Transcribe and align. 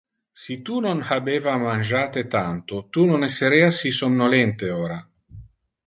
Si 0.43 0.55
tu 0.69 0.77
non 0.85 1.03
habeva 1.17 1.53
mangiate 1.65 2.25
tanto, 2.27 2.83
tu 2.89 3.05
non 3.13 3.21
esserea 3.29 3.69
si 3.69 3.91
somnolente 4.01 4.65
ora. 4.71 4.99